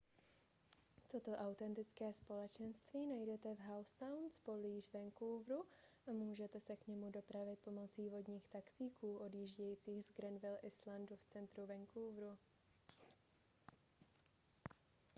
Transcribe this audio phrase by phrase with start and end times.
[1.07, 5.65] toto autentické společenství najdete v howe sound poblíž vancouveru
[6.07, 11.65] a můžete se k němu dopravit pomocí vodních taxíků odjíždějících z granville islandu v centru
[11.65, 12.37] vancouveru